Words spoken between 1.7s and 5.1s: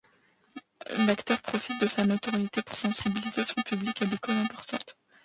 de sa notoriété pour sensibiliser son public à des causes importantes.